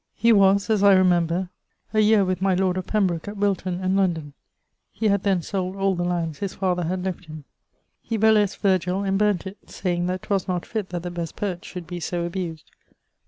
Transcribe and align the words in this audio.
He 0.15 0.33
was, 0.33 0.67
as 0.71 0.81
I 0.81 0.95
remember, 0.95 1.49
a 1.93 1.99
yeare 1.99 2.25
with 2.25 2.41
my 2.41 2.55
lord 2.55 2.75
of 2.75 2.87
Pembroke 2.87 3.27
at 3.27 3.37
Wilton 3.37 3.81
and 3.83 3.95
London; 3.95 4.33
he 4.91 5.09
had 5.09 5.21
then 5.21 5.43
sold 5.43 5.75
all 5.75 5.93
the 5.93 6.03
lands 6.03 6.39
his 6.39 6.55
father 6.55 6.85
had 6.85 7.05
left 7.05 7.25
him. 7.25 7.43
[LXIV.] 8.05 8.09
He 8.09 8.17
burlesqued 8.17 8.61
Virgil, 8.63 9.03
and 9.03 9.19
burnt 9.19 9.45
it, 9.45 9.59
sayeing 9.69 10.07
that 10.07 10.23
'twas 10.23 10.47
not 10.47 10.65
fitt 10.65 10.89
that 10.89 11.03
the 11.03 11.11
best 11.11 11.35
poet 11.35 11.63
should 11.63 11.85
be 11.85 11.99
so 11.99 12.25
abused. 12.25 12.71